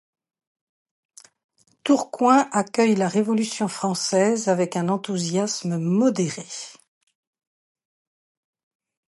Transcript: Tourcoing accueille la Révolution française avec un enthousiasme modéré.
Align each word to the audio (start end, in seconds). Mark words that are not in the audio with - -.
Tourcoing 1.83 2.47
accueille 2.53 2.95
la 2.95 3.07
Révolution 3.07 3.67
française 3.67 4.47
avec 4.47 4.75
un 4.75 4.89
enthousiasme 4.89 5.77
modéré. 5.77 6.43